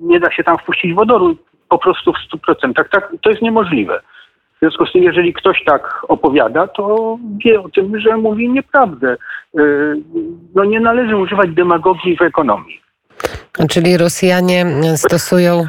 nie 0.00 0.20
da 0.20 0.30
się 0.32 0.44
tam 0.44 0.58
wpuścić 0.58 0.94
wodoru 0.94 1.36
po 1.68 1.78
prostu 1.78 2.12
w 2.12 2.36
100%. 2.48 2.72
Tak, 2.90 3.12
to 3.22 3.30
jest 3.30 3.42
niemożliwe. 3.42 4.00
W 4.56 4.58
związku 4.60 4.86
z 4.86 4.92
tym, 4.92 5.02
jeżeli 5.02 5.32
ktoś 5.32 5.64
tak 5.64 6.04
opowiada, 6.08 6.66
to 6.66 7.16
wie 7.44 7.60
o 7.60 7.68
tym, 7.68 8.00
że 8.00 8.16
mówi 8.16 8.48
nieprawdę. 8.48 9.16
Y, 9.58 9.96
no 10.54 10.64
nie 10.64 10.80
należy 10.80 11.16
używać 11.16 11.50
demagogii 11.50 12.16
w 12.16 12.22
ekonomii. 12.22 12.80
Czyli 13.70 13.96
Rosjanie 13.96 14.66
stosują 14.96 15.64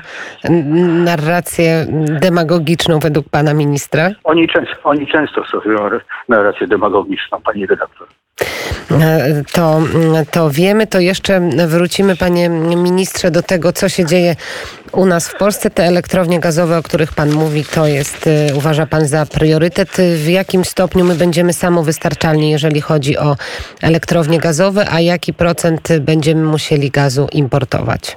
narrację 1.05 1.85
demagogiczną 2.21 2.99
według 2.99 3.29
pana 3.29 3.53
ministra? 3.53 4.09
Oni 4.23 4.47
często, 4.47 4.75
oni 4.83 5.07
często 5.07 5.45
stosują 5.45 5.89
narrację 6.29 6.67
demagogiczną, 6.67 7.41
pani 7.41 7.65
redaktor. 7.65 8.07
To, 9.51 9.81
to 10.31 10.49
wiemy. 10.49 10.87
To 10.87 10.99
jeszcze 10.99 11.49
wrócimy, 11.67 12.15
panie 12.15 12.49
ministrze, 12.49 13.31
do 13.31 13.43
tego, 13.43 13.73
co 13.73 13.89
się 13.89 14.05
dzieje 14.05 14.35
u 14.91 15.05
nas 15.05 15.27
w 15.27 15.35
Polsce. 15.35 15.69
Te 15.69 15.85
elektrownie 15.85 16.39
gazowe, 16.39 16.77
o 16.77 16.83
których 16.83 17.13
pan 17.13 17.31
mówi, 17.31 17.65
to 17.65 17.87
jest, 17.87 18.29
uważa 18.55 18.85
pan 18.85 19.07
za 19.07 19.25
priorytet. 19.25 19.89
W 20.15 20.27
jakim 20.27 20.65
stopniu 20.65 21.05
my 21.05 21.15
będziemy 21.15 21.53
samowystarczalni, 21.53 22.51
jeżeli 22.51 22.81
chodzi 22.81 23.17
o 23.17 23.37
elektrownie 23.81 24.39
gazowe, 24.39 24.89
a 24.89 24.99
jaki 24.99 25.33
procent 25.33 25.89
będziemy 25.99 26.43
musieli 26.43 26.91
gazu 26.91 27.27
importować? 27.31 28.15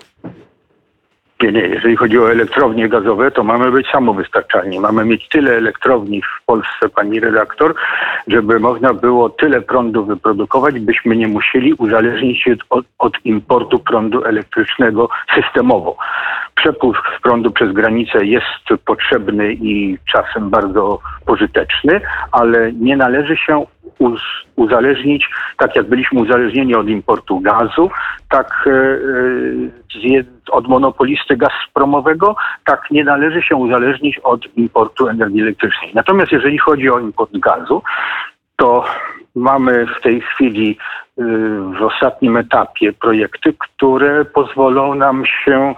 Nie, 1.42 1.52
nie. 1.52 1.60
Jeżeli 1.60 1.96
chodzi 1.96 2.18
o 2.18 2.30
elektrownie 2.30 2.88
gazowe, 2.88 3.30
to 3.30 3.44
mamy 3.44 3.70
być 3.70 3.86
samowystarczalni. 3.86 4.80
Mamy 4.80 5.04
mieć 5.04 5.28
tyle 5.28 5.56
elektrowni 5.56 6.22
w 6.22 6.46
Polsce, 6.46 6.88
pani 6.94 7.20
redaktor, 7.20 7.74
żeby 8.28 8.60
można 8.60 8.94
było 8.94 9.30
tyle 9.30 9.60
prądu 9.60 10.04
wyprodukować, 10.04 10.80
byśmy 10.80 11.16
nie 11.16 11.28
musieli 11.28 11.74
uzależnić 11.74 12.42
się 12.42 12.56
od, 12.70 12.84
od 12.98 13.12
importu 13.24 13.78
prądu 13.78 14.24
elektrycznego 14.24 15.08
systemowo. 15.34 15.96
Przepływ 16.54 16.96
prądu 17.22 17.50
przez 17.50 17.72
granicę 17.72 18.26
jest 18.26 18.84
potrzebny 18.84 19.52
i 19.52 19.98
czasem 20.12 20.50
bardzo 20.50 20.98
pożyteczny, 21.26 22.00
ale 22.32 22.72
nie 22.72 22.96
należy 22.96 23.36
się 23.36 23.64
uzależnić, 24.56 25.28
tak 25.58 25.76
jak 25.76 25.88
byliśmy 25.88 26.20
uzależnieni 26.20 26.74
od 26.74 26.88
importu 26.88 27.40
gazu, 27.40 27.90
tak 28.28 28.64
e, 28.66 28.70
e, 30.18 30.24
od 30.50 30.68
monopolisty 30.68 31.36
gazpromowego, 31.36 32.36
tak 32.64 32.90
nie 32.90 33.04
należy 33.04 33.42
się 33.42 33.56
uzależnić 33.56 34.18
od 34.18 34.56
importu 34.56 35.08
energii 35.08 35.42
elektrycznej. 35.42 35.90
Natomiast 35.94 36.32
jeżeli 36.32 36.58
chodzi 36.58 36.90
o 36.90 36.98
import 36.98 37.30
gazu, 37.38 37.82
to 38.56 38.84
mamy 39.34 39.86
w 39.86 40.02
tej 40.02 40.20
chwili 40.20 40.70
y, 40.70 41.22
w 41.78 41.82
ostatnim 41.82 42.36
etapie 42.36 42.92
projekty, 42.92 43.54
które 43.58 44.24
pozwolą 44.24 44.94
nam 44.94 45.26
się 45.26 45.74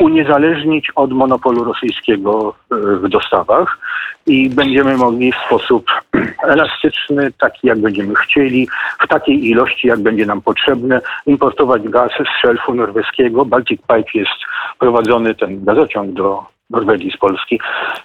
uniezależnić 0.00 0.90
od 0.94 1.12
monopolu 1.12 1.64
rosyjskiego 1.64 2.54
y, 2.72 2.76
w 2.96 3.08
dostawach 3.08 3.78
i 4.26 4.50
będziemy 4.50 4.96
mogli 4.96 5.32
w 5.32 5.46
sposób 5.46 5.86
elastyczny, 6.54 7.32
taki 7.32 7.66
jak 7.66 7.80
będziemy 7.80 8.14
chcieli, 8.14 8.68
w 9.00 9.08
takiej 9.08 9.48
ilości, 9.48 9.88
jak 9.88 10.00
będzie 10.00 10.26
nam 10.26 10.42
potrzebne, 10.42 11.00
importować 11.26 11.82
gaz 11.88 12.10
z 12.12 12.40
szelfu 12.42 12.74
norweskiego. 12.74 13.44
Baltic 13.44 13.80
Pipe 13.80 14.10
jest 14.14 14.40
prowadzony, 14.78 15.34
ten 15.34 15.64
gazociąg 15.64 16.12
do 16.12 16.44
Norwegii 16.70 17.10
z 17.10 17.16
Polski. 17.16 17.60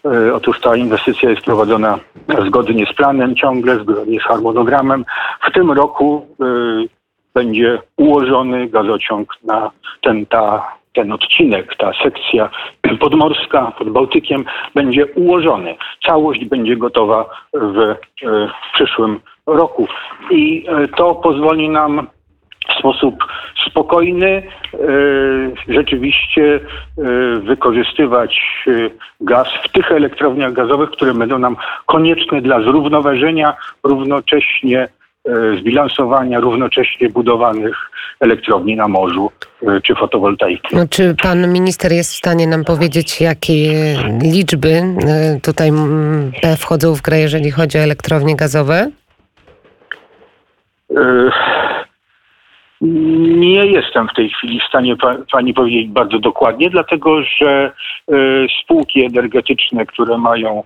E, 0.06 0.34
otóż 0.34 0.60
ta 0.60 0.76
inwestycja 0.76 1.30
jest 1.30 1.42
prowadzona 1.42 2.00
zgodnie 2.48 2.86
z 2.86 2.94
planem 2.94 3.36
ciągle, 3.36 3.80
zgodnie 3.80 4.20
z 4.20 4.24
harmonogramem. 4.24 5.06
W 5.50 5.54
tym 5.54 5.72
roku 5.72 6.28
e, 6.42 6.46
będzie 7.34 7.82
ułożony 7.98 8.68
gazociąg 8.68 9.34
na 9.44 9.72
ten, 10.02 10.26
ta, 10.26 10.72
ten 11.00 11.12
odcinek, 11.12 11.76
ta 11.76 11.92
sekcja 12.04 12.50
podmorska 13.00 13.72
pod 13.78 13.90
Bałtykiem 13.90 14.46
będzie 14.76 15.06
ułożony. 15.06 15.76
Całość 16.06 16.46
będzie 16.46 16.78
gotowa 16.78 17.30
w, 17.54 17.78
e, 17.78 17.96
w 18.48 18.74
przyszłym 18.74 19.20
roku. 19.46 19.88
I 20.32 20.66
to 20.98 21.16
pozwoli 21.16 21.70
nam 21.70 22.08
w 22.70 22.80
sposób 22.80 23.16
spokojny 23.70 24.28
e, 24.28 24.78
rzeczywiście 25.68 26.56
e, 26.56 26.60
wykorzystywać 27.40 28.40
e, 28.68 28.72
gaz 29.22 29.48
w 29.64 29.72
tych 29.72 29.92
elektrowniach 29.92 30.54
gazowych, 30.54 30.92
które 30.92 31.14
będą 31.14 31.40
nam 31.40 31.56
konieczne 31.86 32.42
dla 32.42 32.62
zrównoważenia 32.62 33.54
równocześnie 33.84 34.88
zbilansowania 35.60 36.40
równocześnie 36.40 37.10
budowanych 37.10 37.76
elektrowni 38.20 38.76
na 38.76 38.88
morzu 38.88 39.32
czy 39.84 39.96
fotowoltaiki. 39.96 40.76
No, 40.76 40.88
czy 40.90 41.16
pan 41.24 41.54
minister 41.54 41.92
jest 41.92 42.14
w 42.14 42.18
stanie 42.18 42.48
nam 42.48 42.64
powiedzieć, 42.64 43.22
jakie 43.22 43.54
liczby 44.22 44.82
tutaj 45.44 45.72
wchodzą 46.58 46.96
w 46.96 47.02
grę, 47.02 47.20
jeżeli 47.20 47.52
chodzi 47.52 47.78
o 47.78 47.82
elektrownie 47.82 48.36
gazowe? 48.36 48.92
Nie 52.82 53.66
jestem 53.66 54.08
w 54.08 54.14
tej 54.16 54.30
chwili 54.30 54.60
w 54.60 54.70
stanie 54.70 54.96
pani 55.32 55.54
powiedzieć 55.54 55.88
bardzo 55.88 56.20
dokładnie, 56.20 56.70
dlatego 56.70 57.24
że 57.24 57.72
e, 58.12 58.16
spółki 58.64 59.06
energetyczne, 59.06 59.86
które 59.86 60.18
mają 60.18 60.64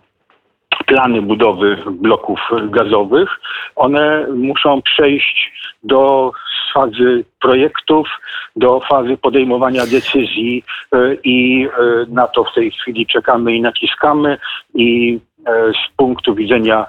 plany 0.85 1.21
budowy 1.21 1.77
bloków 1.91 2.39
gazowych, 2.63 3.29
one 3.75 4.27
muszą 4.27 4.81
przejść 4.81 5.51
do 5.83 6.31
fazy 6.73 7.25
projektów, 7.41 8.07
do 8.55 8.79
fazy 8.79 9.17
podejmowania 9.17 9.85
decyzji 9.85 10.63
e, 10.93 11.15
i 11.23 11.67
e, 11.67 11.69
na 12.07 12.27
to 12.27 12.43
w 12.43 12.53
tej 12.53 12.71
chwili 12.71 13.05
czekamy 13.05 13.55
i 13.55 13.61
naciskamy 13.61 14.37
i 14.75 15.19
z 15.47 15.97
punktu 15.97 16.35
widzenia 16.35 16.85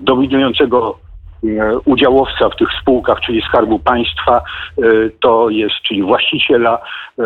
dominującego 0.00 0.98
E, 1.11 1.11
udziałowca 1.84 2.48
w 2.48 2.56
tych 2.56 2.68
spółkach, 2.80 3.20
czyli 3.20 3.42
Skarbu 3.48 3.78
Państwa, 3.78 4.36
e, 4.36 4.82
to 5.20 5.50
jest, 5.50 5.74
czyli 5.88 6.02
właściciela, 6.02 6.78
e, 7.18 7.22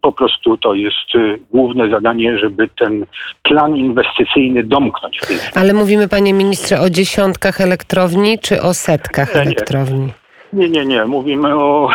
po 0.00 0.12
prostu 0.12 0.56
to 0.56 0.74
jest 0.74 1.38
główne 1.50 1.90
zadanie, 1.90 2.38
żeby 2.38 2.68
ten 2.78 3.06
plan 3.42 3.76
inwestycyjny 3.76 4.64
domknąć. 4.64 5.20
Ale 5.54 5.72
mówimy, 5.74 6.08
panie 6.08 6.34
ministrze, 6.34 6.80
o 6.80 6.90
dziesiątkach 6.90 7.60
elektrowni 7.60 8.38
czy 8.38 8.62
o 8.62 8.74
setkach 8.74 9.36
elektrowni? 9.36 10.12
Nie, 10.52 10.68
nie, 10.68 10.84
nie. 10.86 11.04
Mówimy 11.04 11.54
o. 11.54 11.90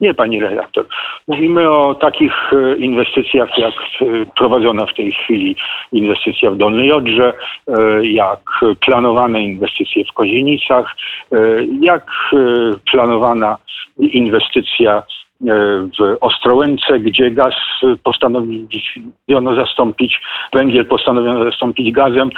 Nie, 0.00 0.14
pani 0.14 0.40
redaktor. 0.40 0.86
Mówimy 1.28 1.70
o 1.70 1.94
takich 1.94 2.32
e, 2.52 2.76
inwestycjach, 2.76 3.58
jak 3.58 3.74
e, 3.74 4.04
prowadzona 4.36 4.86
w 4.86 4.94
tej 4.94 5.12
chwili 5.12 5.56
inwestycja 5.92 6.50
w 6.50 6.56
Dolnej 6.56 6.92
Odrze, 6.92 7.32
e, 7.68 8.06
jak 8.06 8.40
planowane 8.86 9.42
inwestycje 9.42 10.04
w 10.04 10.12
Kozienicach, 10.12 10.96
jak 11.80 12.06
planowana 12.92 13.56
inwestycja 13.98 15.02
w 15.98 16.16
Ostrołęce, 16.20 16.98
gdzie 16.98 17.30
gaz 17.30 17.54
postanowiono 18.04 19.54
zastąpić, 19.56 20.20
węgiel 20.52 20.86
postanowiono 20.86 21.44
zastąpić 21.44 21.92
gazem. 21.92 22.30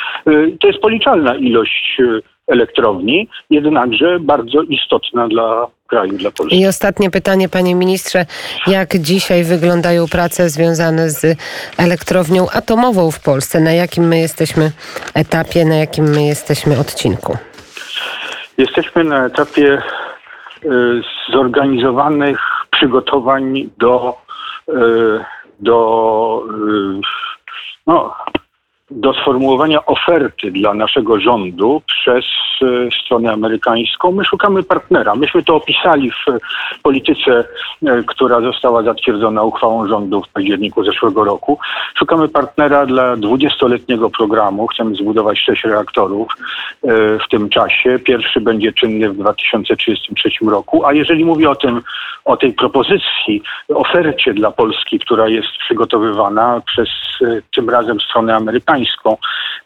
To 0.60 0.66
jest 0.66 0.80
policzalna 0.80 1.34
ilość 1.34 1.98
elektrowni, 2.46 3.28
jednakże 3.50 4.20
bardzo 4.20 4.62
istotna 4.62 5.28
dla 5.28 5.66
kraju, 5.86 6.18
dla 6.18 6.30
Polski. 6.30 6.60
I 6.60 6.66
ostatnie 6.66 7.10
pytanie, 7.10 7.48
panie 7.48 7.74
ministrze. 7.74 8.26
Jak 8.66 8.98
dzisiaj 8.98 9.44
wyglądają 9.44 10.06
prace 10.08 10.48
związane 10.48 11.10
z 11.10 11.38
elektrownią 11.78 12.46
atomową 12.50 13.10
w 13.10 13.22
Polsce? 13.22 13.60
Na 13.60 13.72
jakim 13.72 14.04
my 14.04 14.18
jesteśmy 14.18 14.70
etapie, 15.14 15.64
na 15.64 15.76
jakim 15.76 16.04
my 16.04 16.22
jesteśmy 16.26 16.78
odcinku? 16.78 17.36
Jesteśmy 18.58 19.04
na 19.04 19.26
etapie 19.26 19.82
y, 20.64 20.68
zorganizowanych 21.32 22.38
przygotowań 22.70 23.70
do, 23.78 24.16
y, 24.68 24.74
do 25.60 26.42
y, 26.98 27.00
no, 27.86 28.14
do 28.90 29.14
sformułowania 29.14 29.86
oferty 29.86 30.50
dla 30.50 30.74
naszego 30.74 31.20
rządu 31.20 31.82
przez 31.86 32.24
e, 32.62 32.88
stronę 33.04 33.32
amerykańską. 33.32 34.12
My 34.12 34.24
szukamy 34.24 34.62
partnera. 34.62 35.14
Myśmy 35.14 35.42
to 35.42 35.56
opisali 35.56 36.10
w 36.10 36.24
polityce, 36.82 37.44
e, 37.86 38.02
która 38.06 38.40
została 38.40 38.82
zatwierdzona 38.82 39.42
uchwałą 39.42 39.88
rządu 39.88 40.22
w 40.22 40.28
październiku 40.28 40.84
zeszłego 40.84 41.24
roku. 41.24 41.58
Szukamy 41.98 42.28
partnera 42.28 42.86
dla 42.86 43.16
dwudziestoletniego 43.16 44.10
programu. 44.10 44.66
Chcemy 44.66 44.94
zbudować 44.94 45.40
sześć 45.40 45.64
reaktorów 45.64 46.28
e, 46.82 46.88
w 47.18 47.28
tym 47.30 47.48
czasie. 47.48 47.98
Pierwszy 47.98 48.40
będzie 48.40 48.72
czynny 48.72 49.10
w 49.10 49.16
2033 49.16 50.30
roku. 50.50 50.86
A 50.86 50.92
jeżeli 50.92 51.24
mówię 51.24 51.50
o 51.50 51.54
tym, 51.54 51.82
o 52.24 52.36
tej 52.36 52.52
propozycji, 52.52 53.42
ofercie 53.68 54.34
dla 54.34 54.50
Polski, 54.50 54.98
która 54.98 55.28
jest 55.28 55.48
przygotowywana 55.58 56.62
przez 56.66 56.88
tym 57.54 57.70
razem 57.70 58.00
stronę 58.00 58.36
amerykańską, 58.36 58.73
amerykańską, 58.74 59.16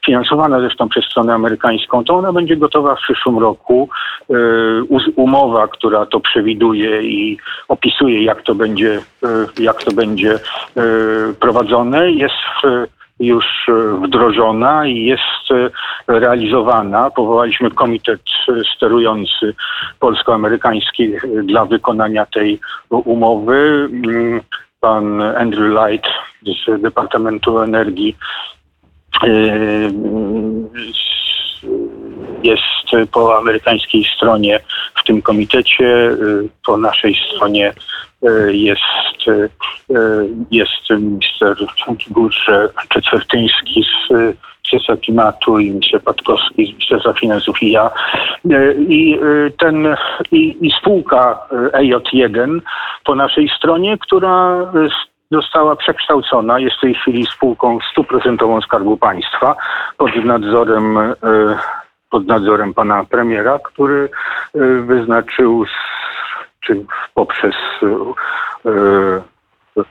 finansowana 0.07 0.61
zresztą 0.61 0.89
przez 0.89 1.05
stronę 1.05 1.35
amerykańską, 1.35 2.05
to 2.05 2.15
ona 2.15 2.33
będzie 2.33 2.57
gotowa 2.57 2.97
w 2.97 3.01
przyszłym 3.01 3.39
roku. 3.39 3.89
E, 4.31 4.35
umowa, 5.17 5.69
która 5.69 6.07
to 6.07 6.21
przewiduje 6.21 7.03
i 7.03 7.39
opisuje, 7.69 8.23
jak 8.23 8.43
to 8.43 8.55
będzie, 8.55 9.01
e, 9.23 9.63
jak 9.63 9.85
to 9.85 9.93
będzie 9.93 10.35
e, 10.35 10.39
prowadzone, 11.41 12.11
jest 12.11 12.35
już 13.21 13.45
wdrożona 14.03 14.87
i 14.87 15.05
jest 15.05 15.71
realizowana. 16.07 17.11
Powołaliśmy 17.11 17.71
komitet 17.71 18.21
sterujący 18.77 19.55
polsko-amerykański 20.01 21.13
dla 21.43 21.65
wykonania 21.65 22.27
tej 22.27 22.61
umowy. 22.91 23.89
Mm, 23.93 24.41
pan 24.81 25.23
Andrew 25.23 25.71
Light 25.71 26.09
z 26.45 26.83
Departamentu 26.83 27.59
Energii 27.59 28.17
jest 32.43 33.11
po 33.13 33.39
amerykańskiej 33.39 34.05
stronie 34.17 34.61
tym 35.09 35.23
komitecie. 35.23 35.85
Y, 35.85 36.49
Po 36.67 36.77
naszej 36.77 37.15
stronie 37.15 37.73
y, 38.23 38.57
jest, 38.57 38.81
jest 40.51 40.91
minister 40.91 41.57
Górze 42.11 42.69
Czetwertyński 42.89 43.85
z 43.85 44.13
Ministerstwa 44.13 44.97
Klimatu 44.97 45.59
i 45.59 45.71
minister 45.71 46.03
Patkowski 46.03 46.67
z 46.67 46.69
Ministerstwa 46.69 47.13
Finansów 47.13 47.63
i 47.63 47.71
ja. 47.71 47.91
I 48.89 49.19
ten 49.59 49.97
i, 50.33 50.57
i 50.61 50.71
spółka 50.81 51.39
y, 51.53 51.57
EJ1 51.79 52.61
po 53.05 53.15
naszej 53.15 53.49
stronie, 53.59 53.99
która 53.99 54.67
została 55.31 55.77
przekształcona, 55.77 56.59
jest 56.59 56.77
w 56.77 56.81
tej 56.81 56.95
chwili 56.95 57.27
spółką 57.27 57.79
stuprocentową 57.93 58.61
Skarbu 58.61 58.97
Państwa 58.97 59.57
pod 59.97 60.25
nadzorem 60.25 60.99
y, 60.99 61.15
pod 62.11 62.27
nadzorem 62.27 62.75
pana 62.75 63.05
premiera, 63.05 63.59
który 63.59 64.09
y, 64.57 64.83
wyznaczył 64.83 65.65
czy 66.61 66.85
poprzez 67.15 67.55
y, 68.67 69.23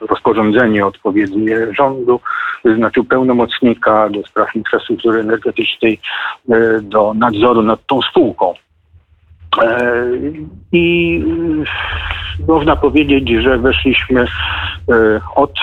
rozporządzenie 0.09 0.85
odpowiednie 0.85 1.73
rządu 1.73 2.19
wyznaczył 2.63 3.03
pełnomocnika 3.03 4.09
do 4.09 4.23
spraw 4.23 4.55
infrastruktury 4.55 5.19
energetycznej 5.19 5.99
do 6.81 7.13
nadzoru 7.13 7.61
nad 7.61 7.85
tą 7.85 8.01
spółką. 8.01 8.53
E, 9.61 10.05
I 10.71 11.17
y, 12.39 12.45
można 12.47 12.75
powiedzieć, 12.75 13.29
że 13.29 13.57
weszliśmy 13.57 14.21
y, 14.23 14.27
od 15.35 15.53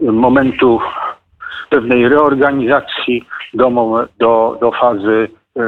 momentu 0.00 0.80
pewnej 1.70 2.08
reorganizacji 2.08 3.26
do, 3.54 3.70
do, 4.18 4.58
do 4.60 4.72
fazy 4.72 5.28
y, 5.56 5.60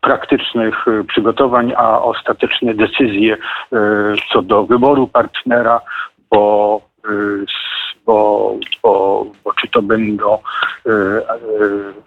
praktycznych 0.00 0.84
przygotowań, 1.08 1.72
a 1.76 2.02
ostateczne 2.02 2.74
decyzje 2.74 3.36
co 4.32 4.42
do 4.42 4.66
wyboru 4.66 5.06
partnera, 5.06 5.80
bo, 6.30 6.80
bo, 8.06 8.54
bo, 8.82 9.26
bo 9.44 9.52
czy 9.52 9.68
to 9.68 9.82
będą 9.82 10.38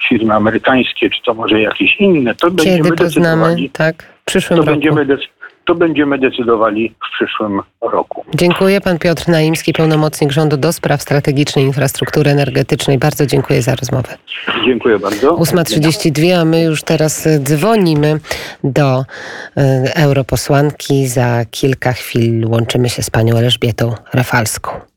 firmy 0.07 0.33
amerykańskie, 0.33 1.09
czy 1.09 1.21
to 1.21 1.33
może 1.33 1.61
jakieś 1.61 1.95
inne, 1.95 2.35
to 2.35 2.47
Kiedy 2.47 2.55
będziemy 2.63 2.97
poznamy, 2.97 3.05
decydowali. 3.05 3.69
tak, 3.69 4.05
przyszłym 4.29 4.59
To 4.59 4.65
roku. 4.65 4.71
będziemy, 4.71 5.17
to 5.65 5.75
będziemy 5.75 6.17
decydowali 6.19 6.95
w 7.07 7.15
przyszłym 7.15 7.61
roku. 7.81 8.25
Dziękuję. 8.35 8.81
Pan 8.81 8.99
Piotr 8.99 9.27
Naimski, 9.29 9.73
pełnomocnik 9.73 10.31
rządu 10.31 10.57
do 10.57 10.73
spraw 10.73 11.01
strategicznej 11.01 11.65
infrastruktury 11.65 12.31
energetycznej. 12.31 12.97
Bardzo 12.97 13.25
dziękuję 13.25 13.61
za 13.61 13.75
rozmowę. 13.75 14.17
Dziękuję 14.65 14.99
bardzo. 14.99 15.35
8.32, 15.35 16.41
a 16.41 16.45
my 16.45 16.61
już 16.61 16.83
teraz 16.83 17.27
dzwonimy 17.39 18.19
do 18.63 18.99
y, 19.01 19.03
europosłanki. 19.95 21.07
Za 21.07 21.45
kilka 21.51 21.93
chwil 21.93 22.45
łączymy 22.47 22.89
się 22.89 23.03
z 23.03 23.09
panią 23.09 23.37
Elżbietą 23.37 23.93
Rafalską. 24.13 24.79